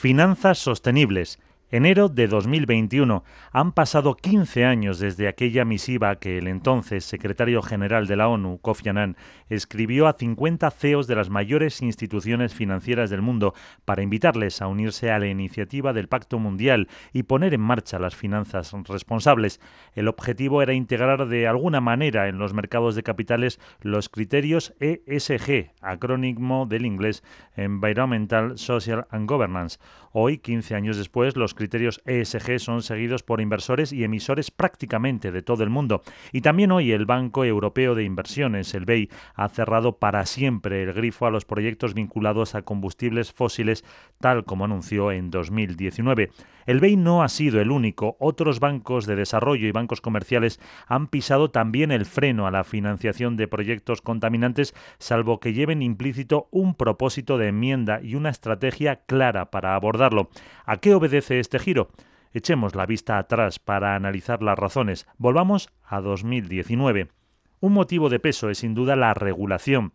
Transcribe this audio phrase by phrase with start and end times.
[0.00, 1.38] Finanzas sostenibles
[1.72, 3.22] Enero de 2021.
[3.52, 8.58] Han pasado 15 años desde aquella misiva que el entonces secretario general de la ONU,
[8.58, 9.16] Kofi Annan,
[9.48, 13.54] escribió a 50 CEOs de las mayores instituciones financieras del mundo
[13.84, 18.16] para invitarles a unirse a la iniciativa del Pacto Mundial y poner en marcha las
[18.16, 19.60] finanzas responsables.
[19.94, 25.70] El objetivo era integrar de alguna manera en los mercados de capitales los criterios ESG,
[25.82, 27.22] acrónimo del inglés
[27.54, 29.78] Environmental, Social and Governance.
[30.12, 35.42] Hoy, 15 años después, los criterios ESG son seguidos por inversores y emisores prácticamente de
[35.42, 36.00] todo el mundo.
[36.32, 40.94] Y también hoy el Banco Europeo de Inversiones, el BEI, ha cerrado para siempre el
[40.94, 43.84] grifo a los proyectos vinculados a combustibles fósiles,
[44.20, 46.30] tal como anunció en 2019.
[46.70, 48.16] El BEI no ha sido el único.
[48.20, 53.36] Otros bancos de desarrollo y bancos comerciales han pisado también el freno a la financiación
[53.36, 59.50] de proyectos contaminantes, salvo que lleven implícito un propósito de enmienda y una estrategia clara
[59.50, 60.30] para abordarlo.
[60.64, 61.88] ¿A qué obedece este giro?
[62.32, 65.08] Echemos la vista atrás para analizar las razones.
[65.18, 67.08] Volvamos a 2019.
[67.58, 69.92] Un motivo de peso es sin duda la regulación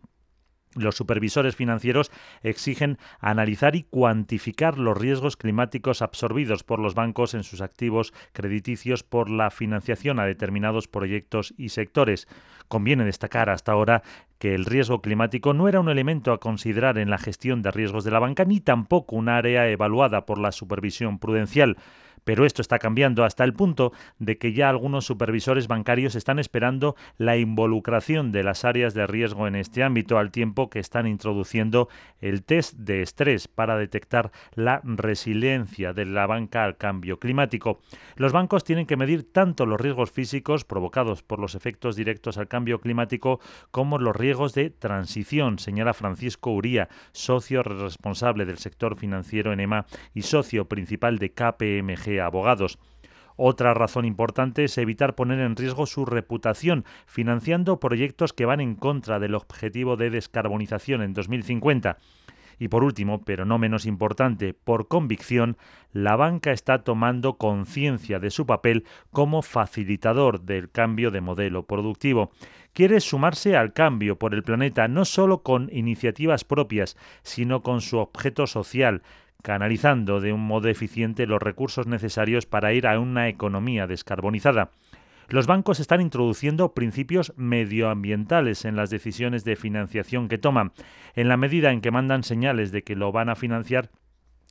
[0.76, 2.10] los supervisores financieros
[2.42, 9.02] exigen analizar y cuantificar los riesgos climáticos absorbidos por los bancos en sus activos crediticios
[9.02, 12.28] por la financiación a determinados proyectos y sectores.
[12.68, 14.02] Conviene destacar hasta ahora
[14.38, 18.04] que el riesgo climático no era un elemento a considerar en la gestión de riesgos
[18.04, 21.76] de la banca ni tampoco un área evaluada por la supervisión prudencial.
[22.26, 26.96] Pero esto está cambiando hasta el punto de que ya algunos supervisores bancarios están esperando
[27.18, 31.88] la involucración de las áreas de riesgo en este ámbito al tiempo que están introduciendo
[32.20, 37.78] el test de estrés para detectar la resiliencia de la banca al cambio climático.
[38.16, 42.48] Los bancos tienen que medir tanto los riesgos físicos provocados por los efectos directos al
[42.48, 43.38] cambio climático
[43.70, 49.86] como los riesgos de transición, señala Francisco Uría, socio responsable del sector financiero en EMA
[50.12, 52.78] y socio principal de KPMG abogados.
[53.36, 58.74] Otra razón importante es evitar poner en riesgo su reputación, financiando proyectos que van en
[58.74, 61.98] contra del objetivo de descarbonización en 2050.
[62.58, 65.58] Y por último, pero no menos importante, por convicción,
[65.92, 72.30] la banca está tomando conciencia de su papel como facilitador del cambio de modelo productivo.
[72.72, 77.98] Quiere sumarse al cambio por el planeta no solo con iniciativas propias, sino con su
[77.98, 79.02] objeto social,
[79.42, 84.70] canalizando de un modo eficiente los recursos necesarios para ir a una economía descarbonizada.
[85.28, 90.72] Los bancos están introduciendo principios medioambientales en las decisiones de financiación que toman.
[91.14, 93.90] En la medida en que mandan señales de que lo van a financiar,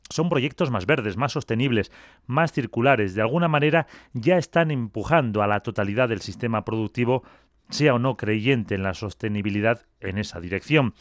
[0.10, 1.92] son proyectos más verdes, más sostenibles,
[2.28, 3.16] más circulares.
[3.16, 7.24] De alguna manera ya están empujando a la totalidad del sistema productivo,
[7.70, 10.94] sea o no creyente en la sostenibilidad, en esa dirección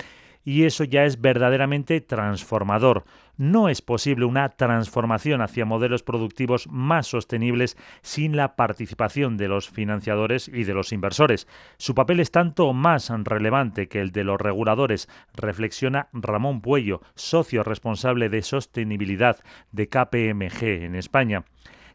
[0.45, 3.05] y eso ya es verdaderamente transformador.
[3.37, 9.69] No es posible una transformación hacia modelos productivos más sostenibles sin la participación de los
[9.69, 11.49] financiadores y de los inversores.
[11.77, 17.65] Su papel es tanto más relevante que el de los reguladores, reflexiona Ramón Puello, socio
[17.65, 19.39] responsable de sostenibilidad
[19.73, 21.45] de KPMG en España.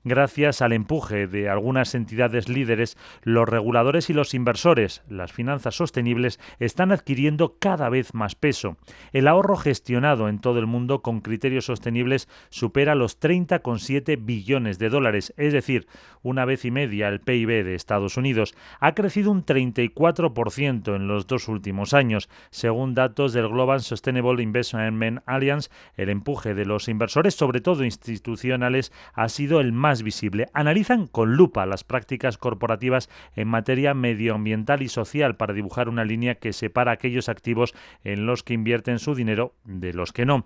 [0.05, 6.39] Gracias al empuje de algunas entidades líderes, los reguladores y los inversores, las finanzas sostenibles,
[6.57, 8.77] están adquiriendo cada vez más peso.
[9.11, 14.87] El ahorro gestionado en todo el mundo con criterios sostenibles supera los 30,7 billones de
[14.87, 15.85] dólares, es decir,
[16.21, 18.55] una vez y media el PIB de Estados Unidos.
[18.79, 25.19] Ha crecido un 34% en los dos últimos años, según datos del Global Sustainable Investment
[25.25, 25.69] Alliance.
[25.97, 30.47] El empuje de los inversores, sobre todo institucionales, ha sido el más visible.
[30.53, 36.35] Analizan con lupa las prácticas corporativas en materia medioambiental y social para dibujar una línea
[36.35, 37.73] que separa aquellos activos
[38.03, 40.45] en los que invierten su dinero de los que no.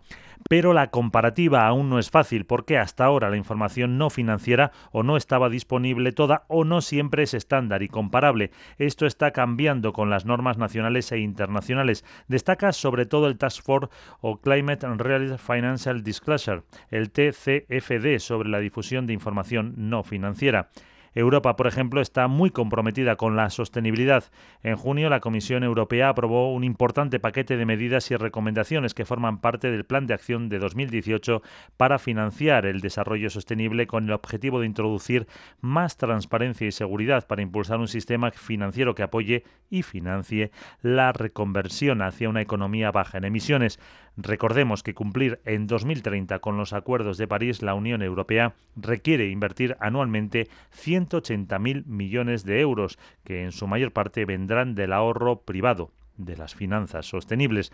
[0.49, 5.03] Pero la comparativa aún no es fácil porque hasta ahora la información no financiera o
[5.03, 8.51] no estaba disponible toda o no siempre es estándar y comparable.
[8.77, 12.05] Esto está cambiando con las normas nacionales e internacionales.
[12.27, 13.89] Destaca sobre todo el Task Force
[14.21, 20.69] o Climate and Real Financial Disclosure, el TCFD, sobre la difusión de información no financiera.
[21.15, 24.25] Europa, por ejemplo, está muy comprometida con la sostenibilidad.
[24.63, 29.39] En junio, la Comisión Europea aprobó un importante paquete de medidas y recomendaciones que forman
[29.39, 31.43] parte del Plan de Acción de 2018
[31.77, 35.27] para financiar el desarrollo sostenible con el objetivo de introducir
[35.61, 40.51] más transparencia y seguridad para impulsar un sistema financiero que apoye y financie
[40.81, 43.79] la reconversión hacia una economía baja en emisiones.
[44.15, 49.75] Recordemos que cumplir en 2030 con los acuerdos de París la Unión Europea requiere invertir
[49.79, 56.37] anualmente 180.000 millones de euros, que en su mayor parte vendrán del ahorro privado de
[56.37, 57.71] las finanzas sostenibles.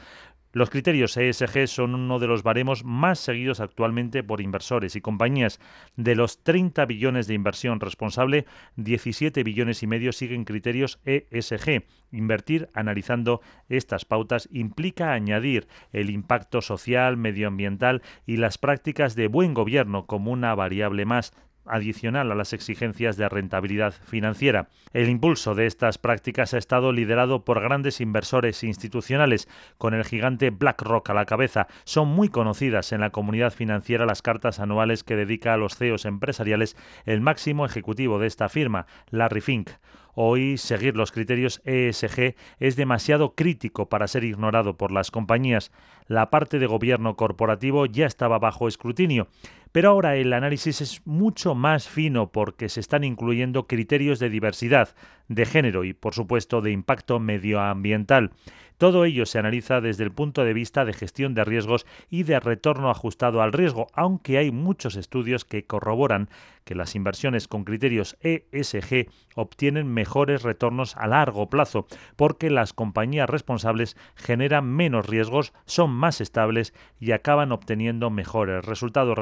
[0.51, 5.59] Los criterios ESG son uno de los baremos más seguidos actualmente por inversores y compañías.
[5.95, 11.83] De los 30 billones de inversión responsable, 17 billones y medio siguen criterios ESG.
[12.11, 19.53] Invertir analizando estas pautas implica añadir el impacto social, medioambiental y las prácticas de buen
[19.53, 21.31] gobierno como una variable más
[21.69, 24.69] adicional a las exigencias de rentabilidad financiera.
[24.93, 30.49] El impulso de estas prácticas ha estado liderado por grandes inversores institucionales, con el gigante
[30.49, 31.67] BlackRock a la cabeza.
[31.83, 36.05] Son muy conocidas en la comunidad financiera las cartas anuales que dedica a los CEOs
[36.05, 36.75] empresariales
[37.05, 39.69] el máximo ejecutivo de esta firma, Larry Fink.
[40.21, 45.71] Hoy seguir los criterios ESG es demasiado crítico para ser ignorado por las compañías.
[46.07, 49.27] La parte de gobierno corporativo ya estaba bajo escrutinio,
[49.71, 54.95] pero ahora el análisis es mucho más fino porque se están incluyendo criterios de diversidad,
[55.27, 58.31] de género y, por supuesto, de impacto medioambiental.
[58.79, 62.39] Todo ello se analiza desde el punto de vista de gestión de riesgos y de
[62.39, 66.29] retorno ajustado al riesgo, aunque hay muchos estudios que corroboran
[66.63, 73.29] que las inversiones con criterios ESG obtienen mejores retornos a largo plazo, porque las compañías
[73.29, 79.17] responsables generan menos riesgos, son más estables y acaban obteniendo mejores resultados,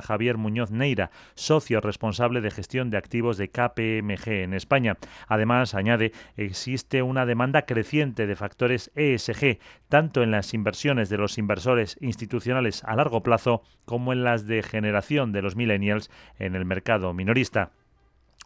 [0.00, 4.96] Javier Muñoz Neira, socio responsable de gestión de activos de KPMG en España.
[5.28, 9.58] Además, añade, existe una demanda creciente de factores ESG,
[9.88, 14.62] tanto en las inversiones de los inversores institucionales a largo plazo como en las de
[14.62, 17.72] generación de los millennials en el mercado minorista.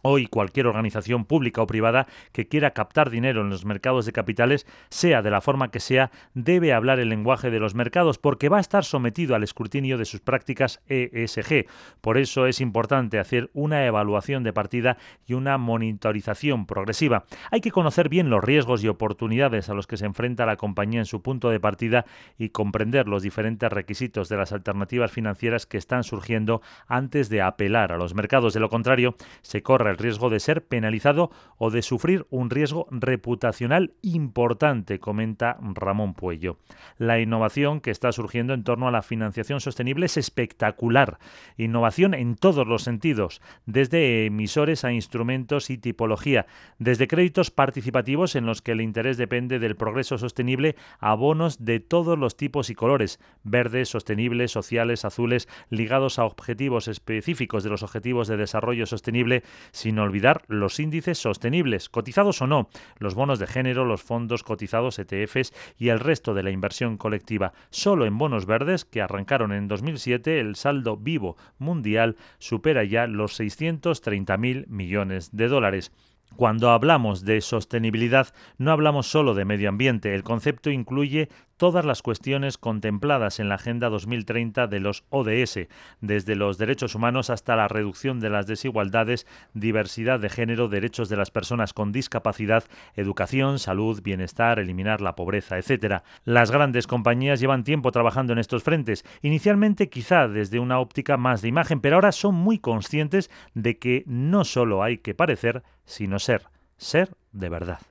[0.03, 4.67] Hoy cualquier organización pública o privada que quiera captar dinero en los mercados de capitales,
[4.89, 8.57] sea de la forma que sea, debe hablar el lenguaje de los mercados porque va
[8.57, 11.65] a estar sometido al escrutinio de sus prácticas ESG.
[11.99, 17.25] Por eso es importante hacer una evaluación de partida y una monitorización progresiva.
[17.49, 20.99] Hay que conocer bien los riesgos y oportunidades a los que se enfrenta la compañía
[20.99, 22.05] en su punto de partida
[22.37, 27.91] y comprender los diferentes requisitos de las alternativas financieras que están surgiendo antes de apelar
[27.91, 28.53] a los mercados.
[28.53, 32.87] De lo contrario, se corre el riesgo de ser penalizado o de sufrir un riesgo
[32.91, 36.57] reputacional importante, comenta Ramón Puello.
[36.97, 41.19] La innovación que está surgiendo en torno a la financiación sostenible es espectacular.
[41.57, 46.45] Innovación en todos los sentidos, desde emisores a instrumentos y tipología,
[46.79, 51.79] desde créditos participativos en los que el interés depende del progreso sostenible a bonos de
[51.79, 57.83] todos los tipos y colores, verdes, sostenibles, sociales, azules, ligados a objetivos específicos de los
[57.83, 59.43] objetivos de desarrollo sostenible,
[59.77, 64.97] sin olvidar los índices sostenibles, cotizados o no, los bonos de género, los fondos cotizados
[64.97, 67.53] ETFs y el resto de la inversión colectiva.
[67.69, 73.39] Solo en bonos verdes, que arrancaron en 2007, el saldo vivo mundial supera ya los
[73.39, 75.91] 630.000 millones de dólares.
[76.35, 78.27] Cuando hablamos de sostenibilidad,
[78.57, 83.55] no hablamos solo de medio ambiente, el concepto incluye todas las cuestiones contempladas en la
[83.55, 85.67] Agenda 2030 de los ODS,
[85.99, 89.25] desde los derechos humanos hasta la reducción de las desigualdades,
[89.55, 92.63] diversidad de género, derechos de las personas con discapacidad,
[92.95, 96.03] educación, salud, bienestar, eliminar la pobreza, etc.
[96.23, 101.41] Las grandes compañías llevan tiempo trabajando en estos frentes, inicialmente quizá desde una óptica más
[101.41, 106.19] de imagen, pero ahora son muy conscientes de que no solo hay que parecer, sino
[106.19, 106.43] ser,
[106.77, 107.79] ser de verdad.